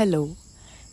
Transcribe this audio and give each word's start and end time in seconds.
Hello, 0.00 0.34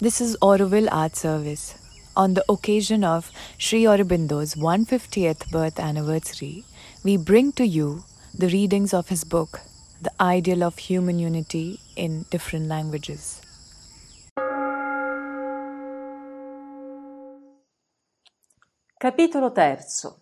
this 0.02 0.20
is 0.20 0.36
Auroville 0.42 0.90
Art 0.92 1.16
Service. 1.16 1.76
On 2.18 2.34
the 2.34 2.44
occasion 2.50 3.06
of 3.06 3.32
Sri 3.58 3.84
Aurobindo's 3.84 4.56
150th 4.56 5.50
birth 5.50 5.80
anniversary, 5.80 6.66
we 7.06 7.16
bring 7.16 7.54
to 7.54 7.66
you 7.66 8.04
the 8.38 8.50
readings 8.50 8.94
of 8.94 9.08
his 9.08 9.24
book, 9.24 9.62
The 10.02 10.12
Ideal 10.20 10.62
of 10.62 10.78
Human 10.78 11.20
Unity 11.20 11.80
in 11.96 12.26
Different 12.30 12.68
Languages. 12.68 13.40
Capitolo 19.00 19.54
terzo. 19.54 20.18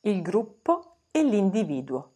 Il 0.00 0.22
gruppo 0.22 0.96
e 1.10 1.22
l'individuo. 1.22 2.09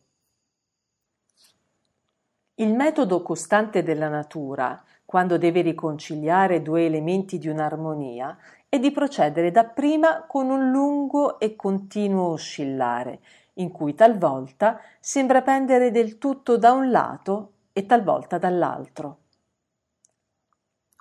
Il 2.58 2.72
metodo 2.72 3.20
costante 3.20 3.82
della 3.82 4.08
natura, 4.08 4.80
quando 5.04 5.38
deve 5.38 5.60
riconciliare 5.60 6.62
due 6.62 6.86
elementi 6.86 7.36
di 7.36 7.48
un'armonia, 7.48 8.38
è 8.68 8.78
di 8.78 8.92
procedere 8.92 9.50
dapprima 9.50 10.22
con 10.22 10.50
un 10.50 10.70
lungo 10.70 11.40
e 11.40 11.56
continuo 11.56 12.28
oscillare, 12.28 13.18
in 13.54 13.72
cui 13.72 13.96
talvolta 13.96 14.78
sembra 15.00 15.42
pendere 15.42 15.90
del 15.90 16.16
tutto 16.16 16.56
da 16.56 16.70
un 16.70 16.92
lato 16.92 17.54
e 17.72 17.86
talvolta 17.86 18.38
dall'altro. 18.38 19.18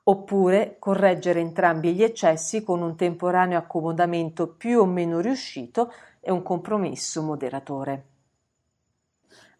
Oppure 0.05 0.77
correggere 0.79 1.39
entrambi 1.39 1.93
gli 1.93 2.01
eccessi 2.01 2.63
con 2.63 2.81
un 2.81 2.95
temporaneo 2.95 3.59
accomodamento 3.59 4.47
più 4.47 4.79
o 4.79 4.85
meno 4.85 5.19
riuscito 5.19 5.93
e 6.19 6.31
un 6.31 6.41
compromesso 6.41 7.21
moderatore 7.21 8.12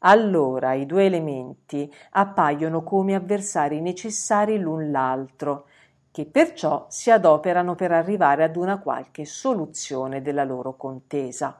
allora 0.05 0.73
i 0.73 0.85
due 0.85 1.05
elementi 1.05 1.91
appaiono 2.11 2.83
come 2.83 3.15
avversari 3.15 3.81
necessari 3.81 4.59
l'un 4.59 4.91
l'altro, 4.91 5.65
che 6.11 6.25
perciò 6.25 6.85
si 6.89 7.09
adoperano 7.09 7.75
per 7.75 7.91
arrivare 7.91 8.43
ad 8.43 8.55
una 8.55 8.79
qualche 8.79 9.25
soluzione 9.25 10.21
della 10.21 10.43
loro 10.43 10.75
contesa. 10.75 11.57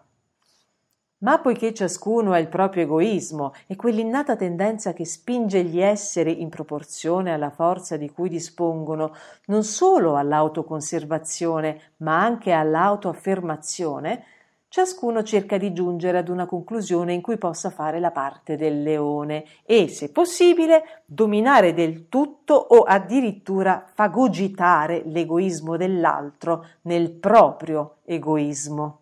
Ma 1.24 1.40
poiché 1.40 1.74
ciascuno 1.74 2.34
ha 2.34 2.38
il 2.38 2.50
proprio 2.50 2.84
egoismo 2.84 3.54
e 3.66 3.78
quell'innata 3.78 4.36
tendenza 4.36 4.92
che 4.92 5.06
spinge 5.06 5.64
gli 5.64 5.80
esseri 5.80 6.42
in 6.42 6.50
proporzione 6.50 7.32
alla 7.32 7.50
forza 7.50 7.96
di 7.96 8.12
cui 8.12 8.28
dispongono 8.28 9.16
non 9.46 9.64
solo 9.64 10.18
all'autoconservazione, 10.18 11.94
ma 11.98 12.22
anche 12.22 12.52
all'autoaffermazione, 12.52 14.26
ciascuno 14.74 15.22
cerca 15.22 15.60
di 15.60 15.72
giungere 15.72 16.18
ad 16.18 16.30
una 16.30 16.48
conclusione 16.48 17.14
in 17.14 17.22
cui 17.22 17.38
possa 17.38 17.70
fare 17.70 18.00
la 18.00 18.10
parte 18.10 18.58
del 18.58 18.82
leone 18.82 19.46
e, 19.68 19.88
se 19.88 20.12
possibile, 20.12 21.04
dominare 21.06 21.76
del 21.76 22.10
tutto 22.10 22.56
o 22.56 22.80
addirittura 22.80 23.86
fagogitare 23.94 25.04
l'egoismo 25.06 25.78
dell'altro 25.78 26.66
nel 26.82 27.12
proprio 27.12 27.98
egoismo. 28.04 29.02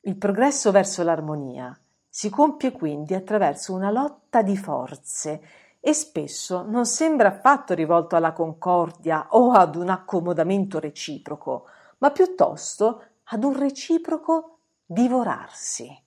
Il 0.00 0.16
progresso 0.16 0.72
verso 0.72 1.04
l'armonia 1.04 1.78
si 2.08 2.28
compie 2.30 2.72
quindi 2.72 3.14
attraverso 3.14 3.72
una 3.74 3.92
lotta 3.92 4.42
di 4.42 4.56
forze 4.56 5.40
e 5.78 5.92
spesso 5.92 6.64
non 6.66 6.84
sembra 6.84 7.28
affatto 7.28 7.74
rivolto 7.74 8.16
alla 8.16 8.32
concordia 8.32 9.28
o 9.30 9.52
ad 9.52 9.76
un 9.76 9.88
accomodamento 9.88 10.80
reciproco, 10.80 11.66
ma 11.98 12.10
piuttosto 12.10 13.04
ad 13.24 13.44
un 13.44 13.58
reciproco 13.58 14.58
divorarsi. 14.84 16.02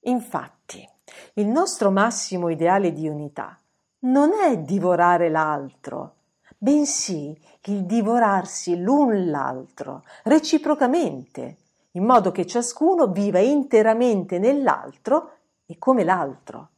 Infatti, 0.00 0.88
il 1.34 1.46
nostro 1.46 1.90
massimo 1.90 2.48
ideale 2.48 2.92
di 2.92 3.08
unità 3.08 3.58
non 4.00 4.32
è 4.32 4.58
divorare 4.58 5.30
l'altro, 5.30 6.14
bensì 6.58 7.36
il 7.68 7.84
divorarsi 7.84 8.80
l'un 8.80 9.30
l'altro, 9.30 10.04
reciprocamente, 10.24 11.56
in 11.92 12.04
modo 12.04 12.30
che 12.30 12.46
ciascuno 12.46 13.08
viva 13.08 13.38
interamente 13.38 14.38
nell'altro 14.38 15.38
e 15.66 15.78
come 15.78 16.04
l'altro. 16.04 16.68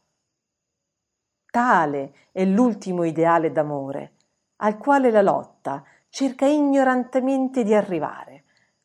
Tale 1.51 2.15
è 2.33 2.45
l'ultimo 2.45 3.05
ideale 3.05 3.53
d'amore, 3.53 4.13
al 4.57 4.77
quale 4.79 5.11
la 5.11 5.23
lotta 5.23 5.85
cerca 6.19 6.47
ignorantemente 6.47 7.63
di 7.63 7.73
arrivare, 7.73 8.43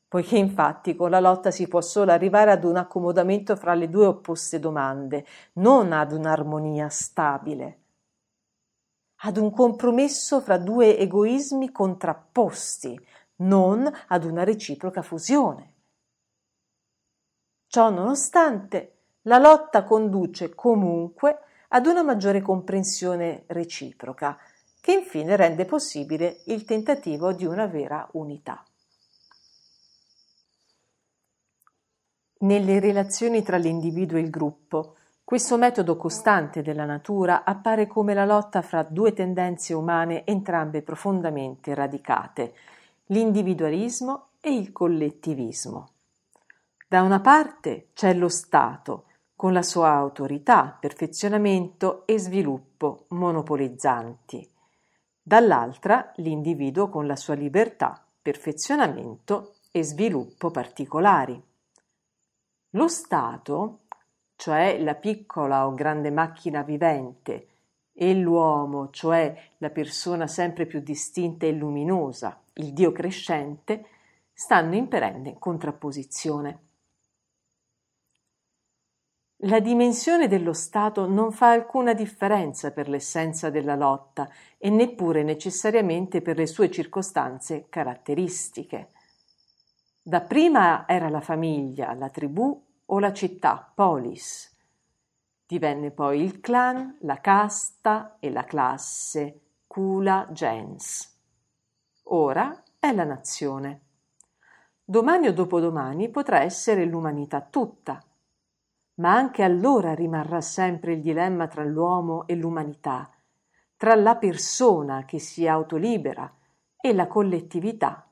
poiché 0.08 0.38
infatti 0.38 0.96
con 0.96 1.10
la 1.10 1.20
lotta 1.20 1.50
si 1.50 1.68
può 1.68 1.82
solo 1.82 2.12
arrivare 2.12 2.52
ad 2.52 2.64
un 2.64 2.76
accomodamento 2.76 3.56
fra 3.56 3.74
le 3.74 3.90
due 3.90 4.06
opposte 4.06 4.60
domande, 4.60 5.26
non 5.54 5.94
ad 5.94 6.12
un'armonia 6.12 6.90
stabile, 6.90 7.80
ad 9.24 9.38
un 9.38 9.50
compromesso 9.50 10.42
fra 10.42 10.60
due 10.60 10.96
egoismi 10.96 11.72
contrapposti, 11.72 13.04
non 13.38 13.92
ad 14.10 14.26
una 14.26 14.44
reciproca 14.44 15.02
fusione. 15.02 15.74
Ciò 17.66 17.90
nonostante, 17.90 18.98
la 19.24 19.40
lotta 19.40 19.84
conduce 19.86 20.54
comunque 20.54 21.40
ad 21.70 21.88
una 21.88 22.04
maggiore 22.04 22.42
comprensione 22.42 23.46
reciproca, 23.48 24.38
che 24.84 24.92
infine 24.92 25.38
rende 25.38 25.64
possibile 25.64 26.42
il 26.48 26.66
tentativo 26.66 27.32
di 27.32 27.46
una 27.46 27.68
vera 27.68 28.06
unità. 28.14 28.62
Nelle 32.40 32.82
relazioni 32.82 33.44
tra 33.44 33.56
l'individuo 33.56 34.18
e 34.18 34.22
il 34.22 34.30
gruppo, 34.30 34.98
questo 35.24 35.58
metodo 35.58 35.96
costante 35.96 36.62
della 36.62 36.84
natura 36.84 37.46
appare 37.46 37.88
come 37.88 38.14
la 38.14 38.26
lotta 38.26 38.62
fra 38.62 38.84
due 38.84 39.14
tendenze 39.14 39.74
umane 39.74 40.26
entrambe 40.26 40.82
profondamente 40.82 41.74
radicate, 41.74 42.54
l'individualismo 43.06 44.32
e 44.42 44.54
il 44.54 44.74
collettivismo. 44.74 45.92
Da 46.90 47.04
una 47.04 47.22
parte 47.22 47.88
c'è 47.94 48.14
lo 48.14 48.28
Stato, 48.28 49.06
con 49.34 49.54
la 49.54 49.64
sua 49.64 49.92
autorità, 49.92 50.76
perfezionamento 50.78 52.06
e 52.06 52.20
sviluppo 52.20 53.06
monopolizzanti 53.12 54.52
dall'altra 55.24 56.12
l'individuo 56.18 56.90
con 56.90 57.08
la 57.08 57.16
sua 57.16 57.36
libertà, 57.36 58.06
perfezionamento 58.22 59.56
e 59.72 59.84
sviluppo 59.84 60.52
particolari. 60.52 61.42
Lo 62.72 62.88
Stato, 62.90 63.80
cioè 64.36 64.78
la 64.82 64.96
piccola 64.96 65.66
o 65.66 65.74
grande 65.74 66.12
macchina 66.12 66.62
vivente, 66.62 67.48
e 67.94 68.14
l'uomo, 68.14 68.90
cioè 68.90 69.52
la 69.58 69.70
persona 69.70 70.28
sempre 70.28 70.66
più 70.66 70.82
distinta 70.82 71.46
e 71.46 71.52
luminosa, 71.52 72.42
il 72.54 72.74
Dio 72.74 72.92
crescente, 72.92 73.86
stanno 74.34 74.76
in 74.76 74.88
perenne 74.88 75.38
contrapposizione. 75.38 76.60
La 79.46 79.60
dimensione 79.60 80.30
dello 80.30 80.54
Stato 80.54 81.06
non 81.06 81.34
fa 81.34 81.52
alcuna 81.52 81.94
differenza 81.94 82.72
per 82.72 82.88
l'essenza 82.88 83.50
della 83.50 83.76
lotta 83.76 84.30
e 84.58 84.70
neppure 84.70 85.22
necessariamente 85.22 86.22
per 86.22 86.38
le 86.38 86.48
sue 86.48 86.72
circostanze 86.72 87.66
caratteristiche. 87.68 88.92
Dapprima 90.02 90.88
era 90.88 91.10
la 91.10 91.20
famiglia, 91.20 91.94
la 91.94 92.10
tribù 92.10 92.58
o 92.86 93.00
la 93.00 93.12
città, 93.12 93.70
polis. 93.76 94.50
Divenne 95.46 95.92
poi 95.92 96.22
il 96.22 96.40
clan, 96.40 97.00
la 97.02 97.20
casta 97.20 98.16
e 98.22 98.32
la 98.32 98.46
classe, 98.46 99.42
cula 99.68 100.26
gens. 100.32 101.20
Ora 102.04 102.64
è 102.80 102.94
la 102.94 103.04
nazione. 103.04 103.82
Domani 104.86 105.28
o 105.28 105.34
dopodomani 105.34 106.10
potrà 106.10 106.44
essere 106.44 106.86
l'umanità 106.86 107.42
tutta 107.42 108.02
ma 108.96 109.14
anche 109.14 109.44
allora 109.44 109.94
rimarrà 109.94 110.42
sempre 110.42 110.94
il 110.94 111.02
dilemma 111.02 111.48
tra 111.48 111.64
l'uomo 111.64 112.28
e 112.28 112.36
l'umanità, 112.36 113.10
tra 113.76 113.96
la 113.96 114.16
persona 114.16 115.06
che 115.06 115.20
si 115.20 115.48
autolibera 115.48 116.32
e 116.80 116.94
la 116.94 117.08
collettività 117.08 118.08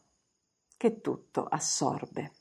che 0.77 1.01
tutto 1.01 1.45
assorbe. 1.45 2.31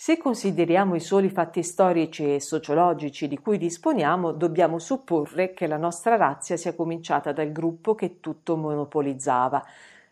Se 0.00 0.16
consideriamo 0.16 0.94
i 0.94 1.00
soli 1.00 1.28
fatti 1.28 1.62
storici 1.62 2.34
e 2.34 2.40
sociologici 2.40 3.28
di 3.28 3.36
cui 3.36 3.58
disponiamo, 3.58 4.32
dobbiamo 4.32 4.78
supporre 4.78 5.52
che 5.52 5.66
la 5.66 5.76
nostra 5.76 6.16
razza 6.16 6.56
sia 6.56 6.74
cominciata 6.74 7.32
dal 7.32 7.52
gruppo 7.52 7.94
che 7.94 8.18
tutto 8.20 8.56
monopolizzava, 8.56 9.62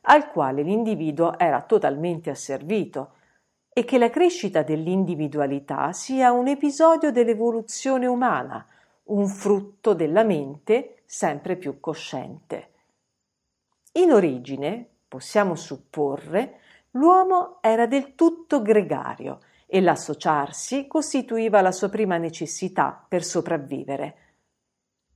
al 0.09 0.31
quale 0.31 0.63
l'individuo 0.63 1.39
era 1.39 1.63
totalmente 1.63 2.31
asservito 2.31 3.13
e 3.73 3.85
che 3.85 3.99
la 3.99 4.11
crescita 4.11 4.63
dell'individualità 4.63 5.93
sia 5.93 6.33
un 6.33 6.49
episodio 6.49 7.11
dell'evoluzione 7.13 8.07
umana, 8.07 8.65
un 9.05 9.29
frutto 9.29 9.95
della 9.95 10.23
mente 10.23 11.03
sempre 11.05 11.57
più 11.57 11.79
cosciente. 11.81 12.71
In 13.93 14.13
origine, 14.13 14.87
possiamo 15.09 15.55
supporre, 15.55 16.61
l'uomo 16.93 17.59
era 17.61 17.87
del 17.87 18.15
tutto 18.15 18.63
gregario 18.63 19.41
e 19.67 19.81
l'associarsi 19.81 20.87
costituiva 20.87 21.61
la 21.61 21.73
sua 21.73 21.89
prima 21.89 22.17
necessità 22.17 23.05
per 23.09 23.25
sopravvivere. 23.25 24.17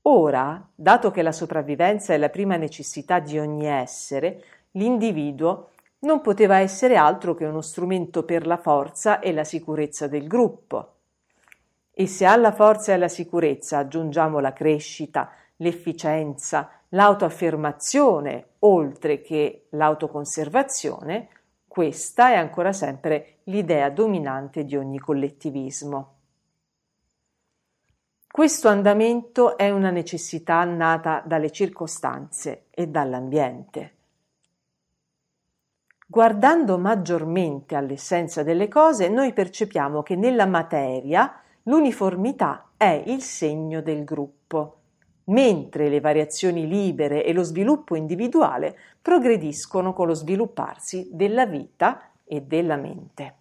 Ora, 0.02 0.66
dato 0.74 1.10
che 1.10 1.22
la 1.22 1.32
sopravvivenza 1.32 2.14
è 2.14 2.18
la 2.18 2.30
prima 2.30 2.56
necessità 2.56 3.20
di 3.20 3.38
ogni 3.38 3.66
essere, 3.66 4.42
l'individuo 4.72 5.70
non 6.00 6.20
poteva 6.20 6.58
essere 6.58 6.96
altro 6.96 7.34
che 7.34 7.44
uno 7.44 7.60
strumento 7.60 8.24
per 8.24 8.46
la 8.46 8.56
forza 8.56 9.20
e 9.20 9.32
la 9.32 9.44
sicurezza 9.44 10.06
del 10.06 10.26
gruppo. 10.26 10.94
E 11.92 12.06
se 12.06 12.24
alla 12.24 12.52
forza 12.52 12.92
e 12.92 12.94
alla 12.94 13.08
sicurezza 13.08 13.78
aggiungiamo 13.78 14.38
la 14.38 14.52
crescita, 14.52 15.30
l'efficienza, 15.56 16.70
l'autoaffermazione, 16.90 18.46
oltre 18.60 19.20
che 19.20 19.66
l'autoconservazione, 19.70 21.28
questa 21.66 22.30
è 22.30 22.36
ancora 22.36 22.72
sempre 22.72 23.40
l'idea 23.44 23.90
dominante 23.90 24.64
di 24.64 24.76
ogni 24.76 24.98
collettivismo. 24.98 26.14
Questo 28.26 28.68
andamento 28.68 29.56
è 29.56 29.70
una 29.70 29.90
necessità 29.90 30.64
nata 30.64 31.22
dalle 31.26 31.50
circostanze 31.50 32.66
e 32.70 32.86
dall'ambiente. 32.86 33.98
Guardando 36.10 36.76
maggiormente 36.76 37.76
all'essenza 37.76 38.42
delle 38.42 38.66
cose, 38.66 39.08
noi 39.08 39.32
percepiamo 39.32 40.02
che 40.02 40.16
nella 40.16 40.44
materia 40.44 41.40
l'uniformità 41.62 42.70
è 42.76 43.04
il 43.06 43.22
segno 43.22 43.80
del 43.80 44.02
gruppo 44.02 44.78
mentre 45.26 45.88
le 45.88 46.00
variazioni 46.00 46.66
libere 46.66 47.24
e 47.24 47.32
lo 47.32 47.44
sviluppo 47.44 47.94
individuale 47.94 48.76
progrediscono 49.00 49.92
con 49.92 50.08
lo 50.08 50.14
svilupparsi 50.14 51.10
della 51.12 51.46
vita 51.46 52.10
e 52.24 52.40
della 52.40 52.74
mente. 52.74 53.34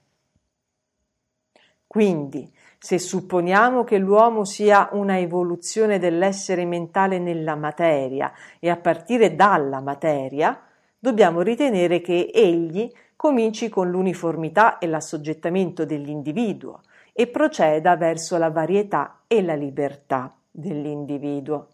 Quindi, 1.87 2.53
se 2.77 2.99
supponiamo 2.99 3.83
che 3.83 3.97
l'uomo 3.97 4.45
sia 4.45 4.89
una 4.91 5.17
evoluzione 5.17 5.97
dell'essere 5.97 6.65
mentale 6.65 7.17
nella 7.17 7.55
materia 7.55 8.31
e 8.59 8.69
a 8.69 8.77
partire 8.77 9.35
dalla 9.35 9.81
materia, 9.81 10.65
dobbiamo 10.99 11.41
ritenere 11.41 12.01
che 12.01 12.29
egli 12.33 12.91
cominci 13.15 13.69
con 13.69 13.89
l'uniformità 13.89 14.77
e 14.77 14.87
l'assoggettamento 14.87 15.85
dell'individuo 15.85 16.81
e 17.13 17.27
proceda 17.27 17.95
verso 17.95 18.37
la 18.37 18.49
varietà 18.49 19.21
e 19.27 19.41
la 19.41 19.55
libertà 19.55 20.33
dell'individuo. 20.51 21.67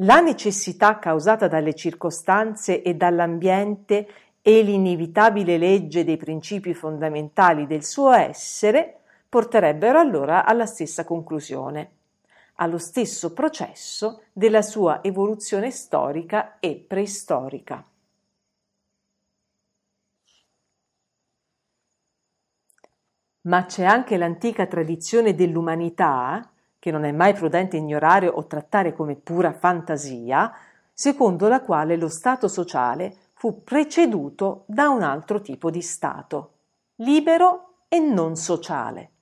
La 0.00 0.20
necessità 0.20 0.98
causata 0.98 1.48
dalle 1.48 1.74
circostanze 1.74 2.82
e 2.82 2.94
dall'ambiente 2.94 4.06
e 4.42 4.62
l'inevitabile 4.62 5.56
legge 5.56 6.04
dei 6.04 6.18
principi 6.18 6.74
fondamentali 6.74 7.66
del 7.66 7.82
suo 7.82 8.12
essere 8.12 9.00
porterebbero 9.28 9.98
allora 9.98 10.44
alla 10.44 10.66
stessa 10.66 11.04
conclusione, 11.04 11.95
allo 12.56 12.78
stesso 12.78 13.32
processo 13.32 14.22
della 14.32 14.62
sua 14.62 15.02
evoluzione 15.02 15.70
storica 15.70 16.58
e 16.58 16.84
preistorica. 16.86 17.84
Ma 23.42 23.64
c'è 23.64 23.84
anche 23.84 24.16
l'antica 24.16 24.66
tradizione 24.66 25.34
dell'umanità 25.34 26.50
che 26.78 26.90
non 26.90 27.04
è 27.04 27.12
mai 27.12 27.34
prudente 27.34 27.76
ignorare 27.76 28.28
o 28.28 28.46
trattare 28.46 28.92
come 28.92 29.16
pura 29.16 29.52
fantasia, 29.52 30.52
secondo 30.92 31.48
la 31.48 31.60
quale 31.60 31.96
lo 31.96 32.08
Stato 32.08 32.48
sociale 32.48 33.14
fu 33.32 33.62
preceduto 33.62 34.64
da 34.66 34.88
un 34.88 35.02
altro 35.02 35.40
tipo 35.40 35.70
di 35.70 35.82
Stato, 35.82 36.52
libero 36.96 37.84
e 37.88 37.98
non 37.98 38.36
sociale. 38.36 39.15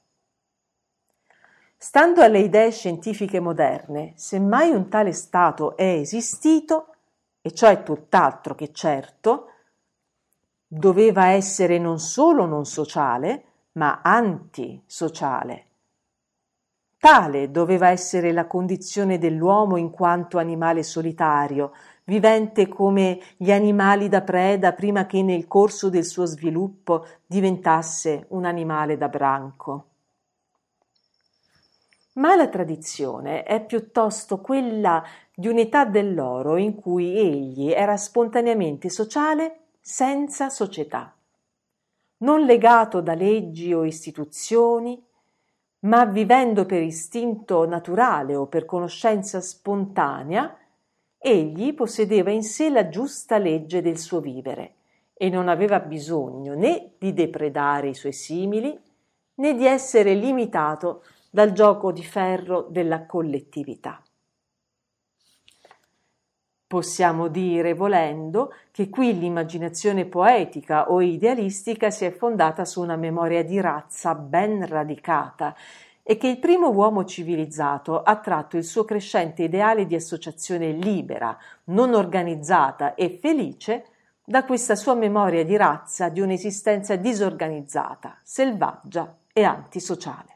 Stando 1.87 2.23
alle 2.23 2.39
idee 2.39 2.71
scientifiche 2.71 3.41
moderne, 3.41 4.15
se 4.17 4.41
mai 4.41 4.71
un 4.71 4.89
tale 4.89 5.13
Stato 5.13 5.77
è 5.77 5.85
esistito, 5.85 6.95
e 7.43 7.53
ciò 7.53 7.69
è 7.69 7.83
tutt'altro 7.83 8.55
che 8.55 8.73
certo, 8.73 9.51
doveva 10.67 11.27
essere 11.27 11.77
non 11.77 11.99
solo 11.99 12.47
non 12.47 12.65
sociale, 12.65 13.45
ma 13.73 14.01
antisociale. 14.03 15.67
Tale 16.97 17.51
doveva 17.51 17.89
essere 17.89 18.33
la 18.33 18.47
condizione 18.47 19.19
dell'uomo 19.19 19.77
in 19.77 19.91
quanto 19.91 20.39
animale 20.39 20.83
solitario, 20.83 21.73
vivente 22.05 22.67
come 22.67 23.21
gli 23.37 23.53
animali 23.53 24.09
da 24.09 24.23
preda 24.23 24.73
prima 24.73 25.05
che 25.05 25.23
nel 25.23 25.47
corso 25.47 25.91
del 25.91 26.07
suo 26.07 26.25
sviluppo 26.25 27.05
diventasse 27.27 28.25
un 28.31 28.47
animale 28.47 28.97
da 28.97 29.11
branco. 29.11 29.89
Ma 32.15 32.37
la 32.37 32.49
tradizione 32.49 33.43
è 33.43 33.65
piuttosto 33.65 34.41
quella 34.41 35.03
di 35.35 35.49
un'età 35.49 35.85
dell'oro 35.85 36.57
in 36.57 36.77
cui 36.77 37.19
egli 37.19 37.73
era 37.73 37.97
spontaneamente 37.97 38.89
sociale 38.89 39.63
senza 39.81 40.49
società, 40.49 41.13
non 42.19 42.45
legato 42.45 43.01
da 43.01 43.15
leggi 43.15 43.75
o 43.75 43.85
istituzioni, 43.85 45.03
ma 45.81 46.05
vivendo 46.05 46.65
per 46.67 46.83
istinto 46.83 47.67
naturale 47.67 48.37
o 48.37 48.47
per 48.47 48.65
conoscenza 48.65 49.41
spontanea, 49.41 50.57
egli 51.19 51.75
possedeva 51.75 52.31
in 52.31 52.43
sé 52.43 52.71
la 52.71 52.89
giusta 52.89 53.39
legge 53.39 53.83
del 53.83 53.99
suo 53.99 54.21
vivere 54.21 54.75
e 55.15 55.29
non 55.31 55.49
aveva 55.49 55.81
bisogno 55.81 56.55
né 56.55 56.93
di 56.97 57.13
depredare 57.13 57.89
i 57.89 57.95
suoi 57.95 58.13
simili 58.13 58.79
né 59.35 59.55
di 59.55 59.67
essere 59.67 60.15
limitato 60.15 61.03
dal 61.35 61.51
gioco 61.51 61.91
di 61.91 62.05
ferro 62.05 62.69
della 62.71 63.07
collettività. 63.07 64.01
Possiamo 66.65 67.27
dire, 67.27 67.75
volendo, 67.75 68.53
che 68.71 68.89
qui 68.89 69.19
l'immaginazione 69.19 70.05
poetica 70.05 70.93
o 70.93 71.01
idealistica 71.01 71.91
si 71.91 72.05
è 72.05 72.13
fondata 72.13 72.65
su 72.65 72.81
una 72.81 72.95
memoria 72.95 73.43
di 73.43 73.61
razza 73.61 74.15
ben 74.15 74.65
radicata 74.65 75.57
e 76.05 76.17
che 76.19 76.29
il 76.29 76.39
primo 76.39 76.71
uomo 76.71 77.05
civilizzato 77.05 78.01
ha 78.01 78.15
tratto 78.21 78.57
il 78.57 78.63
suo 78.63 78.85
crescente 78.85 79.43
ideale 79.43 79.87
di 79.87 79.97
associazione 79.97 80.71
libera, 80.71 81.37
non 81.65 81.95
organizzata 81.95 82.95
e 82.95 83.19
felice 83.21 83.87
da 84.25 84.45
questa 84.45 84.77
sua 84.77 84.95
memoria 84.95 85.45
di 85.45 85.57
razza 85.57 86.11
di 86.11 86.21
un'esistenza 86.21 86.95
disorganizzata, 86.95 88.21
selvaggia 88.23 89.17
e 89.33 89.43
antisociale. 89.43 90.34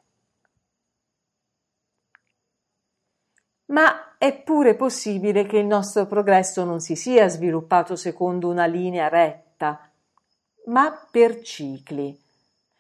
Ma 3.69 4.17
è 4.17 4.35
pure 4.35 4.75
possibile 4.75 5.45
che 5.45 5.59
il 5.59 5.67
nostro 5.67 6.07
progresso 6.07 6.65
non 6.65 6.81
si 6.81 6.97
sia 6.97 7.29
sviluppato 7.29 7.97
secondo 7.97 8.49
una 8.49 8.65
linea 8.65 9.09
retta, 9.09 9.91
ma 10.67 11.07
per 11.11 11.43
cicli, 11.43 12.19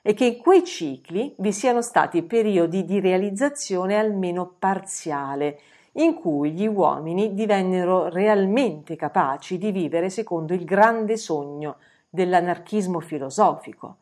e 0.01 0.15
che 0.15 0.25
in 0.25 0.39
quei 0.39 0.65
cicli 0.65 1.35
vi 1.39 1.53
siano 1.53 1.83
stati 1.83 2.23
periodi 2.23 2.87
di 2.87 3.01
realizzazione 3.01 3.99
almeno 3.99 4.55
parziale, 4.59 5.61
in 5.93 6.15
cui 6.15 6.53
gli 6.53 6.67
uomini 6.67 7.35
divennero 7.35 8.09
realmente 8.09 8.97
capaci 8.97 9.59
di 9.59 9.71
vivere 9.71 10.09
secondo 10.09 10.55
il 10.55 10.65
grande 10.65 11.19
sogno 11.19 11.77
dell'anarchismo 12.09 13.01
filosofico, 13.01 13.99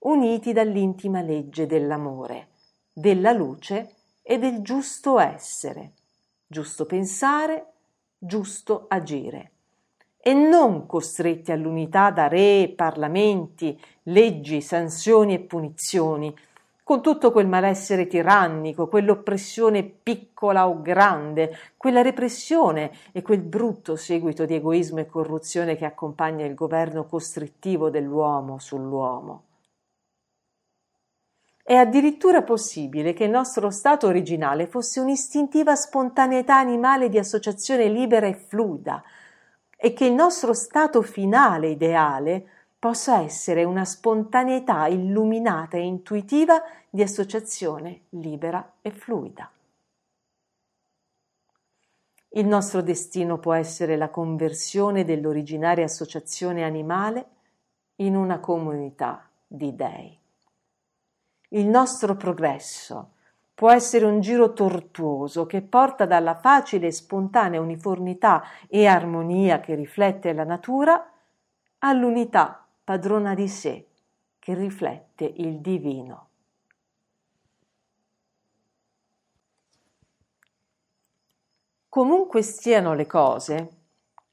uniti 0.00 0.52
dall'intima 0.52 1.22
legge 1.22 1.66
dell'amore, 1.66 2.50
della 2.92 3.32
luce 3.32 3.94
e 4.22 4.38
del 4.38 4.62
giusto 4.62 5.18
essere 5.18 5.94
giusto 6.52 6.84
pensare, 6.84 7.66
giusto 8.18 8.86
agire, 8.88 9.52
e 10.18 10.34
non 10.34 10.84
costretti 10.86 11.52
all'unità 11.52 12.10
da 12.10 12.26
re, 12.26 12.72
parlamenti, 12.74 13.80
leggi, 14.02 14.60
sanzioni 14.60 15.34
e 15.34 15.38
punizioni, 15.38 16.36
con 16.82 17.02
tutto 17.02 17.30
quel 17.30 17.46
malessere 17.46 18.08
tirannico, 18.08 18.88
quell'oppressione 18.88 19.84
piccola 19.84 20.66
o 20.66 20.82
grande, 20.82 21.56
quella 21.76 22.02
repressione 22.02 22.90
e 23.12 23.22
quel 23.22 23.42
brutto 23.42 23.94
seguito 23.94 24.44
di 24.44 24.56
egoismo 24.56 24.98
e 24.98 25.06
corruzione 25.06 25.76
che 25.76 25.84
accompagna 25.84 26.44
il 26.44 26.54
governo 26.54 27.04
costrittivo 27.04 27.90
dell'uomo 27.90 28.58
sull'uomo. 28.58 29.44
È 31.70 31.76
addirittura 31.76 32.42
possibile 32.42 33.12
che 33.12 33.22
il 33.22 33.30
nostro 33.30 33.70
stato 33.70 34.08
originale 34.08 34.66
fosse 34.66 34.98
un'istintiva 34.98 35.76
spontaneità 35.76 36.56
animale 36.56 37.08
di 37.08 37.16
associazione 37.16 37.86
libera 37.86 38.26
e 38.26 38.34
fluida 38.34 39.00
e 39.76 39.92
che 39.92 40.04
il 40.04 40.12
nostro 40.12 40.52
stato 40.52 41.00
finale 41.00 41.68
ideale 41.68 42.44
possa 42.76 43.20
essere 43.20 43.62
una 43.62 43.84
spontaneità 43.84 44.88
illuminata 44.88 45.76
e 45.76 45.82
intuitiva 45.82 46.60
di 46.90 47.02
associazione 47.02 48.00
libera 48.08 48.72
e 48.82 48.90
fluida. 48.90 49.48
Il 52.30 52.48
nostro 52.48 52.82
destino 52.82 53.38
può 53.38 53.52
essere 53.52 53.96
la 53.96 54.08
conversione 54.08 55.04
dell'originaria 55.04 55.84
associazione 55.84 56.64
animale 56.64 57.26
in 57.98 58.16
una 58.16 58.40
comunità 58.40 59.24
di 59.46 59.72
dei. 59.76 60.19
Il 61.52 61.66
nostro 61.66 62.14
progresso 62.14 63.14
può 63.54 63.72
essere 63.72 64.04
un 64.04 64.20
giro 64.20 64.52
tortuoso 64.52 65.46
che 65.46 65.62
porta 65.62 66.06
dalla 66.06 66.36
facile 66.36 66.86
e 66.86 66.92
spontanea 66.92 67.60
uniformità 67.60 68.44
e 68.68 68.86
armonia 68.86 69.58
che 69.58 69.74
riflette 69.74 70.32
la 70.32 70.44
natura 70.44 71.12
all'unità 71.78 72.64
padrona 72.84 73.34
di 73.34 73.48
sé 73.48 73.88
che 74.38 74.54
riflette 74.54 75.24
il 75.24 75.58
divino. 75.58 76.28
Comunque 81.88 82.42
stiano 82.42 82.94
le 82.94 83.06
cose, 83.06 83.70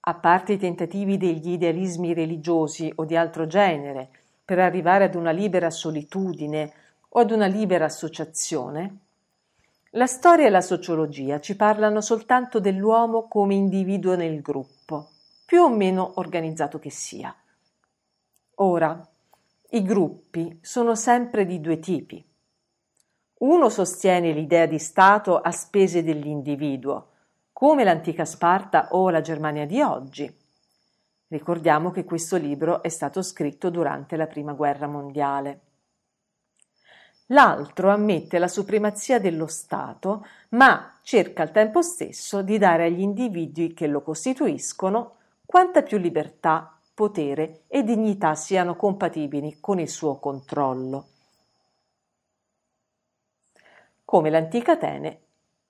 a 0.02 0.14
parte 0.14 0.54
i 0.54 0.58
tentativi 0.60 1.18
degli 1.18 1.50
idealismi 1.50 2.14
religiosi 2.14 2.94
o 2.98 3.06
di 3.06 3.16
altro 3.16 3.48
genere 3.48 4.10
per 4.46 4.60
arrivare 4.60 5.06
ad 5.06 5.16
una 5.16 5.32
libera 5.32 5.72
solitudine 5.72 6.86
o 7.10 7.20
ad 7.20 7.32
una 7.32 7.48
libera 7.48 7.86
associazione, 7.86 9.00
la 9.92 10.06
storia 10.06 10.48
e 10.48 10.50
la 10.50 10.62
sociologia 10.62 11.40
ci 11.40 11.56
parlano 11.56 12.02
soltanto 12.02 12.60
dell'uomo 12.60 13.28
come 13.28 13.56
individuo 13.56 14.16
nel 14.16 14.42
gruppo, 14.42 15.10
più 15.46 15.62
o 15.62 15.70
meno 15.70 16.14
organizzato 16.16 16.78
che 16.78 16.92
sia. 16.92 17.34
Ora, 18.56 19.08
i 19.70 19.82
gruppi 19.82 20.60
sono 20.62 20.96
sempre 20.96 21.46
di 21.46 21.60
due 21.62 21.80
tipi. 21.80 22.24
Uno 23.40 23.70
sostiene 23.70 24.32
l'idea 24.32 24.66
di 24.66 24.80
Stato 24.80 25.40
a 25.40 25.52
spese 25.52 26.04
dell'individuo, 26.04 27.10
come 27.54 27.84
l'antica 27.84 28.26
Sparta 28.26 28.90
o 28.92 29.10
la 29.10 29.22
Germania 29.22 29.66
di 29.66 29.82
oggi. 29.82 30.32
Ricordiamo 31.30 31.92
che 31.92 32.04
questo 32.04 32.38
libro 32.38 32.82
è 32.82 32.90
stato 32.90 33.22
scritto 33.22 33.70
durante 33.70 34.16
la 34.16 34.28
Prima 34.28 34.54
Guerra 34.54 34.88
Mondiale. 34.88 35.62
L'altro 37.28 37.90
ammette 37.90 38.38
la 38.38 38.48
supremazia 38.48 39.20
dello 39.20 39.48
Stato, 39.48 40.26
ma 40.50 41.00
cerca 41.02 41.44
al 41.44 41.52
tempo 41.52 41.82
stesso 41.82 42.42
di 42.42 42.58
dare 42.58 42.86
agli 42.86 43.02
individui 43.02 43.74
che 43.74 43.88
lo 43.88 44.02
costituiscono 44.02 45.16
quanta 45.46 45.82
più 45.82 45.98
libertà, 45.98 46.80
potere 46.94 47.64
e 47.68 47.84
dignità 47.84 48.34
siano 48.36 48.76
compatibili 48.76 49.58
con 49.60 49.80
il 49.80 49.90
suo 49.90 50.20
controllo. 50.20 51.08
Come 54.06 54.30
l'antica 54.30 54.74
Atene 54.74 55.20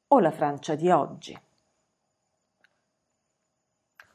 o 0.09 0.19
la 0.19 0.31
Francia 0.31 0.75
di 0.75 0.89
oggi. 0.91 1.37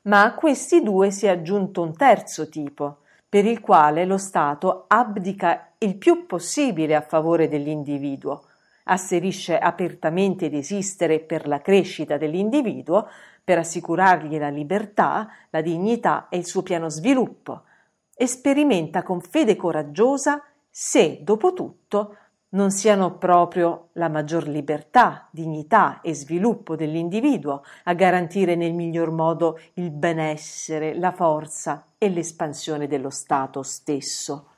Ma 0.03 0.23
a 0.23 0.35
questi 0.35 0.83
due 0.83 1.11
si 1.11 1.27
è 1.27 1.29
aggiunto 1.29 1.83
un 1.83 1.97
terzo 1.97 2.49
tipo, 2.49 3.02
per 3.33 3.47
il 3.47 3.61
quale 3.61 4.05
lo 4.05 4.19
Stato 4.19 4.85
abdica 4.89 5.73
il 5.79 5.97
più 5.97 6.27
possibile 6.27 6.95
a 6.95 7.01
favore 7.01 7.49
dell'individuo, 7.49 8.45
asserisce 8.85 9.57
apertamente 9.57 10.51
di 10.51 10.59
esistere 10.59 11.19
per 11.19 11.49
la 11.49 11.63
crescita 11.63 12.19
dell'individuo, 12.19 13.09
per 13.43 13.57
assicurargli 13.57 14.37
la 14.37 14.51
libertà, 14.51 15.31
la 15.49 15.63
dignità 15.63 16.27
e 16.29 16.37
il 16.37 16.45
suo 16.45 16.61
pieno 16.63 16.91
sviluppo, 16.91 17.63
e 18.15 18.27
sperimenta 18.27 19.03
con 19.03 19.23
fede 19.23 19.57
coraggiosa 19.57 20.45
se, 20.69 21.21
dopo 21.23 21.55
tutto, 21.55 22.17
non 22.53 22.71
siano 22.71 23.17
proprio 23.17 23.89
la 23.93 24.09
maggior 24.09 24.47
libertà, 24.47 25.29
dignità 25.31 26.01
e 26.03 26.15
sviluppo 26.15 26.77
dell'individuo 26.77 27.63
a 27.85 27.95
garantire 27.95 28.55
nel 28.57 28.75
miglior 28.75 29.11
modo 29.11 29.59
il 29.75 29.91
benessere, 29.91 30.95
la 30.95 31.13
forza 31.13 31.87
e 31.97 32.09
l'espansione 32.11 32.87
dello 32.87 33.11
Stato 33.11 33.63
stesso. 33.63 34.49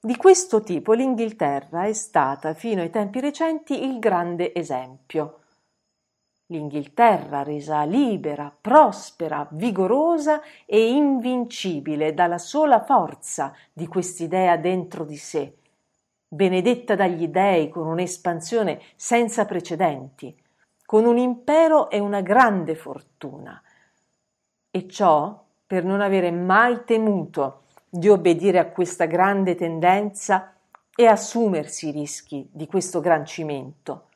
Di 0.00 0.16
questo 0.16 0.62
tipo 0.62 0.92
l'Inghilterra 0.92 1.84
è 1.84 1.92
stata 1.92 2.54
fino 2.54 2.82
ai 2.82 2.90
tempi 2.90 3.20
recenti 3.20 3.84
il 3.84 3.98
grande 3.98 4.54
esempio. 4.54 5.40
L'Inghilterra 6.46 7.42
resa 7.42 7.82
libera, 7.82 8.56
prospera, 8.58 9.46
vigorosa 9.50 10.40
e 10.64 10.92
invincibile 10.92 12.14
dalla 12.14 12.38
sola 12.38 12.82
forza 12.82 13.52
di 13.72 13.86
quest'idea 13.86 14.56
dentro 14.56 15.04
di 15.04 15.16
sé, 15.16 15.58
benedetta 16.28 16.94
dagli 16.94 17.26
dei 17.26 17.70
con 17.70 17.86
un'espansione 17.86 18.80
senza 18.94 19.46
precedenti, 19.46 20.36
con 20.84 21.06
un 21.06 21.16
impero 21.16 21.88
e 21.88 21.98
una 21.98 22.20
grande 22.20 22.74
fortuna. 22.74 23.60
E 24.70 24.88
ciò 24.88 25.42
per 25.66 25.84
non 25.84 26.02
avere 26.02 26.30
mai 26.30 26.84
temuto 26.84 27.62
di 27.88 28.08
obbedire 28.08 28.58
a 28.58 28.68
questa 28.68 29.06
grande 29.06 29.54
tendenza 29.54 30.54
e 30.94 31.06
assumersi 31.06 31.88
i 31.88 31.92
rischi 31.92 32.48
di 32.52 32.66
questo 32.66 33.00
gran 33.00 33.24
cimento, 33.24 34.08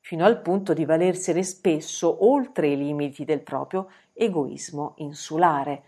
fino 0.00 0.24
al 0.24 0.40
punto 0.40 0.72
di 0.72 0.84
valersene 0.84 1.42
spesso 1.42 2.24
oltre 2.26 2.68
i 2.68 2.76
limiti 2.76 3.24
del 3.24 3.40
proprio 3.40 3.90
egoismo 4.12 4.94
insulare. 4.96 5.82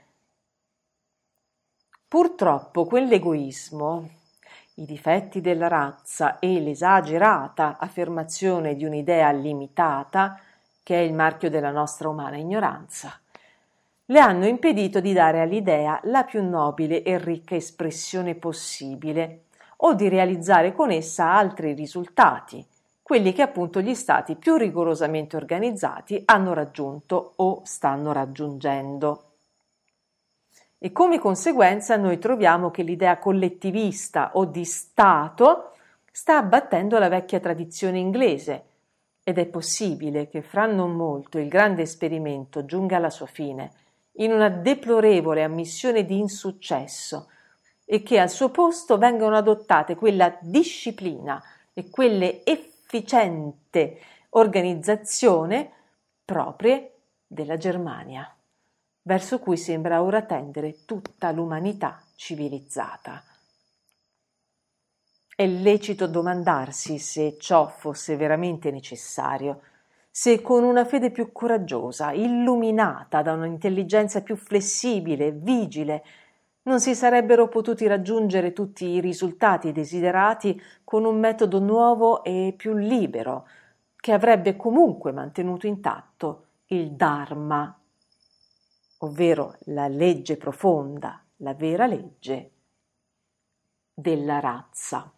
Purtroppo 2.06 2.84
quell'egoismo 2.84 4.18
i 4.80 4.86
difetti 4.86 5.42
della 5.42 5.68
razza 5.68 6.38
e 6.38 6.58
l'esagerata 6.58 7.76
affermazione 7.78 8.74
di 8.74 8.84
un'idea 8.84 9.30
limitata, 9.30 10.40
che 10.82 10.96
è 10.96 11.02
il 11.02 11.12
marchio 11.12 11.50
della 11.50 11.70
nostra 11.70 12.08
umana 12.08 12.38
ignoranza, 12.38 13.20
le 14.06 14.18
hanno 14.18 14.46
impedito 14.46 15.00
di 15.00 15.12
dare 15.12 15.40
all'idea 15.40 16.00
la 16.04 16.24
più 16.24 16.42
nobile 16.42 17.02
e 17.02 17.18
ricca 17.18 17.54
espressione 17.54 18.34
possibile 18.34 19.44
o 19.82 19.94
di 19.94 20.08
realizzare 20.08 20.72
con 20.72 20.90
essa 20.90 21.30
altri 21.30 21.74
risultati, 21.74 22.66
quelli 23.02 23.32
che 23.32 23.42
appunto 23.42 23.80
gli 23.80 23.94
stati 23.94 24.34
più 24.34 24.56
rigorosamente 24.56 25.36
organizzati 25.36 26.22
hanno 26.24 26.54
raggiunto 26.54 27.34
o 27.36 27.60
stanno 27.64 28.12
raggiungendo. 28.12 29.29
E 30.82 30.92
come 30.92 31.18
conseguenza 31.18 31.98
noi 31.98 32.18
troviamo 32.18 32.70
che 32.70 32.82
l'idea 32.82 33.18
collettivista 33.18 34.30
o 34.32 34.46
di 34.46 34.64
Stato 34.64 35.72
sta 36.10 36.38
abbattendo 36.38 36.98
la 36.98 37.10
vecchia 37.10 37.38
tradizione 37.38 37.98
inglese. 37.98 38.64
Ed 39.22 39.36
è 39.36 39.44
possibile 39.44 40.28
che 40.28 40.40
fra 40.40 40.64
non 40.64 40.92
molto 40.92 41.36
il 41.38 41.48
grande 41.48 41.82
esperimento 41.82 42.64
giunga 42.64 42.96
alla 42.96 43.10
sua 43.10 43.26
fine 43.26 43.72
in 44.12 44.32
una 44.32 44.48
deplorevole 44.48 45.42
ammissione 45.42 46.06
di 46.06 46.18
insuccesso 46.18 47.28
e 47.84 48.02
che 48.02 48.18
al 48.18 48.30
suo 48.30 48.48
posto 48.48 48.96
vengano 48.96 49.36
adottate 49.36 49.94
quella 49.94 50.34
disciplina 50.40 51.42
e 51.74 51.90
quelle 51.90 52.42
efficiente 52.42 53.98
organizzazione 54.30 55.70
proprie 56.24 56.94
della 57.26 57.58
Germania 57.58 58.34
verso 59.10 59.40
cui 59.40 59.56
sembra 59.56 60.04
ora 60.04 60.22
tendere 60.22 60.84
tutta 60.84 61.32
l'umanità 61.32 62.00
civilizzata. 62.14 63.20
È 65.34 65.44
lecito 65.44 66.06
domandarsi 66.06 66.96
se 67.00 67.36
ciò 67.36 67.66
fosse 67.66 68.14
veramente 68.14 68.70
necessario, 68.70 69.62
se 70.12 70.40
con 70.40 70.62
una 70.62 70.84
fede 70.84 71.10
più 71.10 71.32
coraggiosa, 71.32 72.12
illuminata 72.12 73.20
da 73.22 73.32
un'intelligenza 73.32 74.22
più 74.22 74.36
flessibile 74.36 75.26
e 75.26 75.32
vigile, 75.32 76.04
non 76.62 76.78
si 76.78 76.94
sarebbero 76.94 77.48
potuti 77.48 77.88
raggiungere 77.88 78.52
tutti 78.52 78.84
i 78.84 79.00
risultati 79.00 79.72
desiderati 79.72 80.62
con 80.84 81.04
un 81.04 81.18
metodo 81.18 81.58
nuovo 81.58 82.22
e 82.22 82.54
più 82.56 82.76
libero, 82.76 83.48
che 83.96 84.12
avrebbe 84.12 84.54
comunque 84.54 85.10
mantenuto 85.10 85.66
intatto 85.66 86.44
il 86.66 86.92
Dharma 86.92 87.74
ovvero 89.02 89.56
la 89.66 89.88
legge 89.88 90.36
profonda, 90.36 91.22
la 91.36 91.54
vera 91.54 91.86
legge 91.86 92.50
della 93.94 94.40
razza. 94.40 95.12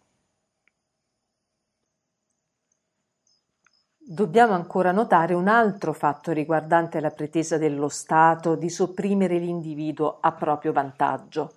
Dobbiamo 4.05 4.53
ancora 4.53 4.91
notare 4.91 5.33
un 5.33 5.47
altro 5.47 5.93
fatto 5.93 6.31
riguardante 6.33 6.99
la 6.99 7.11
pretesa 7.11 7.57
dello 7.57 7.87
Stato 7.87 8.55
di 8.55 8.69
sopprimere 8.69 9.37
l'individuo 9.37 10.17
a 10.19 10.33
proprio 10.33 10.73
vantaggio. 10.73 11.53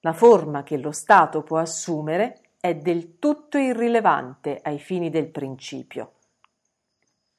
La 0.00 0.12
forma 0.12 0.62
che 0.62 0.76
lo 0.76 0.92
Stato 0.92 1.42
può 1.42 1.58
assumere 1.58 2.52
è 2.60 2.74
del 2.76 3.18
tutto 3.18 3.58
irrilevante 3.58 4.60
ai 4.62 4.78
fini 4.78 5.10
del 5.10 5.28
principio. 5.28 6.12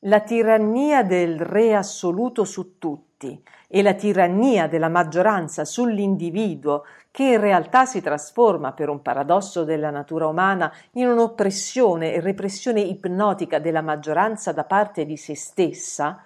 La 0.03 0.21
tirannia 0.21 1.03
del 1.03 1.39
re 1.39 1.75
assoluto 1.75 2.45
su 2.45 2.77
tutti 2.77 3.43
e 3.67 3.81
la 3.81 3.93
tirannia 3.93 4.67
della 4.67 4.87
maggioranza 4.87 5.65
sull'individuo, 5.65 6.85
che 7.11 7.23
in 7.23 7.39
realtà 7.39 7.85
si 7.85 8.01
trasforma 8.01 8.71
per 8.71 8.87
un 8.89 9.01
paradosso 9.01 9.63
della 9.63 9.89
natura 9.89 10.27
umana 10.27 10.71
in 10.93 11.07
un'oppressione 11.07 12.13
e 12.13 12.21
repressione 12.21 12.79
ipnotica 12.79 13.59
della 13.59 13.81
maggioranza 13.81 14.53
da 14.53 14.63
parte 14.63 15.05
di 15.05 15.17
se 15.17 15.35
stessa, 15.35 16.23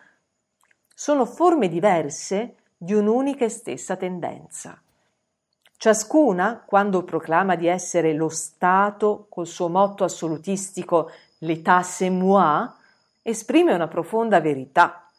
sono 0.94 1.26
forme 1.26 1.68
diverse 1.68 2.56
di 2.78 2.94
un'unica 2.94 3.46
e 3.46 3.50
stessa 3.50 3.96
tendenza, 3.96 4.80
Ciascuna, 5.84 6.64
quando 6.66 7.04
proclama 7.04 7.58
di 7.58 7.68
essere 7.68 8.14
lo 8.14 8.30
Stato 8.30 9.26
col 9.28 9.46
suo 9.46 9.68
motto 9.68 10.06
assolutistico 10.06 11.12
l'État 11.40 11.84
c'est 11.84 12.10
moi, 12.10 12.72
esprime 13.24 13.74
una 13.74 13.88
profonda 13.88 14.42
verità, 14.42 15.10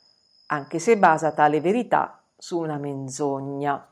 anche 0.46 0.78
se 0.78 0.99
basa 0.99 1.32
tale 1.32 1.61
verità 1.61 2.23
su 2.37 2.58
una 2.58 2.76
menzogna. 2.76 3.88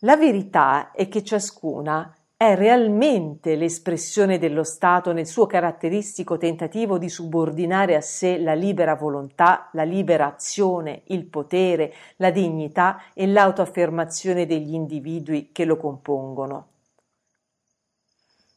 La 0.00 0.16
verità 0.16 0.90
è 0.90 1.08
che 1.08 1.24
ciascuna 1.24 2.14
è 2.36 2.54
realmente 2.54 3.56
l'espressione 3.56 4.38
dello 4.38 4.62
Stato 4.62 5.14
nel 5.14 5.26
suo 5.26 5.46
caratteristico 5.46 6.36
tentativo 6.36 6.98
di 6.98 7.08
subordinare 7.08 7.96
a 7.96 8.02
sé 8.02 8.36
la 8.36 8.52
libera 8.52 8.94
volontà, 8.94 9.70
la 9.72 9.84
libera 9.84 10.26
azione, 10.26 11.00
il 11.06 11.24
potere, 11.24 11.94
la 12.16 12.30
dignità 12.30 13.04
e 13.14 13.26
l'autoaffermazione 13.26 14.44
degli 14.44 14.74
individui 14.74 15.48
che 15.50 15.64
lo 15.64 15.78
compongono. 15.78 16.66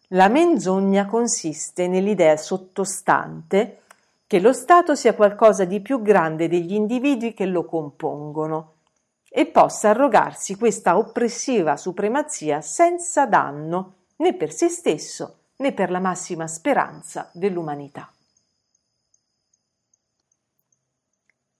La 0.10 0.28
menzogna 0.28 1.06
consiste 1.06 1.88
nell'idea 1.88 2.36
sottostante 2.36 3.84
che 4.30 4.40
lo 4.40 4.54
Stato 4.54 4.94
sia 4.94 5.16
qualcosa 5.16 5.66
di 5.66 5.82
più 5.82 6.04
grande 6.04 6.48
degli 6.48 6.76
individui 6.76 7.34
che 7.34 7.48
lo 7.48 7.66
compongono 7.66 8.76
e 9.28 9.48
possa 9.48 9.90
arrogarsi 9.90 10.56
questa 10.56 11.00
oppressiva 11.00 11.76
supremazia 11.78 12.62
senza 12.62 13.26
danno 13.26 13.96
né 14.18 14.36
per 14.36 14.52
se 14.52 14.70
stesso 14.70 15.46
né 15.56 15.74
per 15.74 15.90
la 15.90 16.00
massima 16.00 16.46
speranza 16.46 17.32
dell'umanità. 17.34 18.14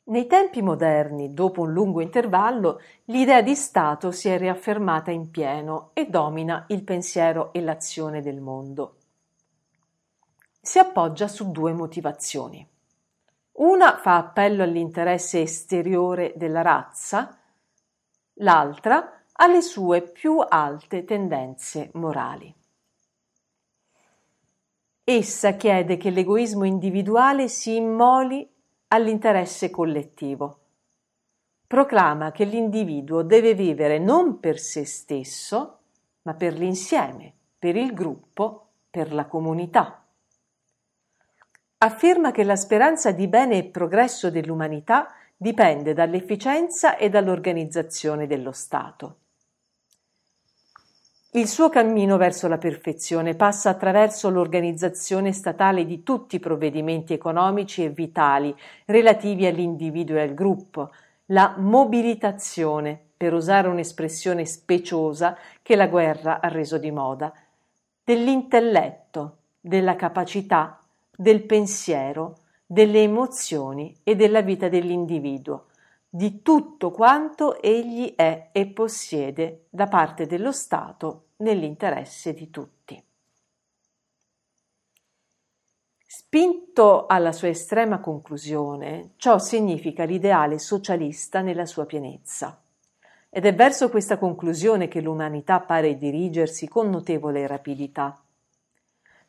Nei 0.04 0.28
tempi 0.28 0.62
moderni, 0.62 1.34
dopo 1.34 1.62
un 1.62 1.74
lungo 1.74 2.02
intervallo, 2.02 2.82
l'idea 3.06 3.42
di 3.42 3.56
Stato 3.56 4.12
si 4.12 4.30
è 4.30 4.38
riaffermata 4.38 5.10
in 5.10 5.32
pieno 5.32 5.90
e 5.94 6.06
domina 6.06 6.66
il 6.68 6.84
pensiero 6.84 7.52
e 7.52 7.62
l'azione 7.62 8.22
del 8.22 8.40
mondo. 8.40 8.99
Si 10.62 10.78
appoggia 10.78 11.28
su 11.28 11.52
due 11.52 11.74
motivazioni. 11.74 12.68
Una 13.54 13.98
fa 13.98 14.18
appello 14.18 14.64
all'interesse 14.64 15.42
esteriore 15.42 16.34
della 16.36 16.62
razza, 16.62 17.38
l'altra 18.36 19.24
alle 19.34 19.62
sue 19.62 20.02
più 20.02 20.40
alte 20.40 21.06
tendenze 21.06 21.90
morali. 21.94 22.54
Essa 25.04 25.54
chiede 25.54 25.98
che 25.98 26.10
l'egoismo 26.10 26.66
individuale 26.66 27.48
si 27.48 27.78
immoli 27.78 28.48
all'interesse 28.90 29.70
collettivo. 29.70 30.60
Proclama 31.66 32.32
che 32.32 32.44
l'individuo 32.44 33.24
deve 33.24 33.54
vivere 33.54 33.98
non 33.98 34.40
per 34.40 34.60
se 34.60 34.86
stesso, 34.86 35.80
ma 36.24 36.34
per 36.34 36.54
l'insieme, 36.54 37.34
per 37.58 37.76
il 37.76 37.94
gruppo, 37.94 38.68
per 38.90 39.14
la 39.14 39.26
comunità. 39.26 40.04
Afferma 41.82 42.32
che 42.32 42.44
la 42.44 42.58
speranza 42.58 43.12
di 43.12 43.30
bene 43.30 43.58
e 43.58 43.64
progresso 43.64 44.30
dell'umanità 44.30 45.14
dipende 45.38 45.94
dall'efficienza 45.94 46.98
e 46.98 47.08
dall'organizzazione 47.10 48.28
dello 48.28 48.52
Stato. 48.52 49.16
Il 51.32 51.48
suo 51.48 51.70
cammino 51.70 52.18
verso 52.18 52.50
la 52.50 52.58
perfezione 52.58 53.34
passa 53.36 53.70
attraverso 53.70 54.30
l'organizzazione 54.30 55.32
statale 55.32 55.86
di 55.86 56.04
tutti 56.04 56.36
i 56.36 56.40
provvedimenti 56.40 57.14
economici 57.14 57.86
e 57.86 57.90
vitali 57.92 58.54
relativi 58.88 59.46
all'individuo 59.46 60.18
e 60.18 60.22
al 60.22 60.34
gruppo, 60.34 60.92
la 61.28 61.56
mobilitazione, 61.58 63.00
per 63.16 63.32
usare 63.34 63.70
un'espressione 63.70 64.46
speciosa 64.46 65.38
che 65.62 65.78
la 65.78 65.88
guerra 65.88 66.42
ha 66.42 66.50
reso 66.50 66.78
di 66.78 66.92
moda, 66.92 67.32
dell'intelletto, 68.04 69.38
della 69.62 69.96
capacità, 69.96 70.79
del 71.22 71.44
pensiero, 71.44 72.38
delle 72.66 73.04
emozioni 73.04 73.94
e 74.04 74.16
della 74.16 74.40
vita 74.40 74.70
dell'individuo, 74.70 75.66
di 76.08 76.42
tutto 76.42 76.92
quanto 76.92 77.62
egli 77.62 78.16
è 78.16 78.52
e 78.54 78.68
possiede 78.68 79.66
da 79.70 79.88
parte 79.88 80.28
dello 80.28 80.54
Stato 80.54 81.26
nell'interesse 81.38 82.34
di 82.34 82.50
tutti. 82.50 83.04
Spinto 86.06 87.06
alla 87.06 87.34
sua 87.34 87.50
estrema 87.50 88.00
conclusione, 88.00 89.12
ciò 89.18 89.40
significa 89.40 90.06
l'ideale 90.06 90.58
socialista 90.58 91.42
nella 91.42 91.66
sua 91.66 91.86
pienezza. 91.86 92.62
Ed 93.30 93.46
è 93.46 93.54
verso 93.54 93.90
questa 93.90 94.18
conclusione 94.18 94.88
che 94.88 95.02
l'umanità 95.02 95.60
pare 95.60 95.98
dirigersi 95.98 96.70
con 96.70 96.90
notevole 96.90 97.46
rapidità. 97.46 98.18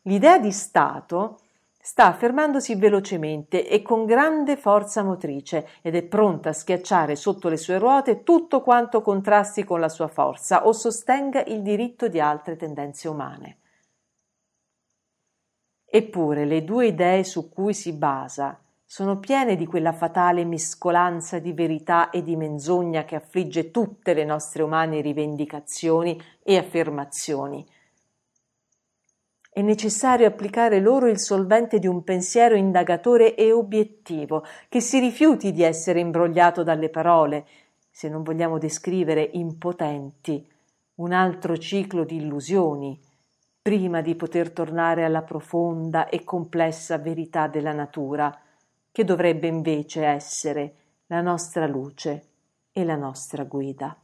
L'idea 0.03 0.39
di 0.39 0.53
Stato 0.53 1.41
Sta 1.83 2.09
affermandosi 2.09 2.75
velocemente 2.75 3.67
e 3.67 3.81
con 3.81 4.05
grande 4.05 4.59
forza 4.59 5.03
motrice 5.03 5.67
ed 5.81 5.95
è 5.95 6.03
pronta 6.03 6.51
a 6.51 6.53
schiacciare 6.53 7.17
sotto 7.17 7.49
le 7.49 7.57
sue 7.57 7.79
ruote 7.79 8.23
tutto 8.23 8.61
quanto 8.61 9.01
contrasti 9.01 9.65
con 9.65 9.81
la 9.81 9.89
sua 9.89 10.09
forza 10.09 10.67
o 10.67 10.73
sostenga 10.73 11.43
il 11.43 11.63
diritto 11.63 12.09
di 12.09 12.21
altre 12.21 12.57
tendenze 12.57 13.09
umane. 13.09 13.59
Eppure 15.87 16.45
le 16.45 16.65
due 16.65 16.89
idee 16.89 17.25
su 17.25 17.49
cui 17.49 17.73
si 17.73 17.95
basa 17.95 18.61
sono 18.85 19.19
piene 19.19 19.57
di 19.57 19.65
quella 19.65 19.93
fatale 19.93 20.45
mescolanza 20.45 21.39
di 21.39 21.55
verità 21.55 22.11
e 22.11 22.23
di 22.23 22.37
menzogna 22.37 23.05
che 23.05 23.17
affligge 23.17 23.71
tutte 23.71 24.13
le 24.13 24.27
nostre 24.27 24.63
umane 24.63 25.01
rivendicazioni 25.01 26.21
e 26.43 26.59
affermazioni 26.59 27.67
è 29.53 29.63
necessario 29.63 30.29
applicare 30.29 30.79
loro 30.79 31.09
il 31.09 31.19
solvente 31.19 31.81
di 31.81 31.89
un 31.89 32.05
pensiero 32.05 32.55
indagatore 32.55 33.35
e 33.35 33.51
obiettivo, 33.51 34.45
che 34.69 34.81
si 34.81 35.01
rifiuti 35.01 35.51
di 35.51 35.65
essere 35.65 35.99
imbrogliato 35.99 36.63
dalle 36.63 36.89
parole, 36.89 37.47
se 37.91 38.09
non 38.09 38.23
vogliamo 38.23 38.59
descrivere 38.59 39.29
impotenti 39.33 40.47
un 40.97 41.13
altro 41.13 41.57
ciclo 41.57 42.05
di 42.05 42.17
illusioni, 42.17 42.99
prima 43.61 44.01
di 44.01 44.15
poter 44.15 44.53
tornare 44.53 45.05
alla 45.05 45.23
profonda 45.23 46.09
e 46.09 46.23
complessa 46.23 46.99
verità 46.99 47.49
della 47.49 47.73
natura, 47.73 48.39
che 48.93 49.05
dovrebbe 49.05 49.49
invece 49.49 50.05
essere 50.05 50.75
la 51.07 51.21
nostra 51.21 51.67
luce 51.67 52.29
e 52.71 52.85
la 52.85 52.97
nostra 52.97 53.45
guida. 53.45 53.97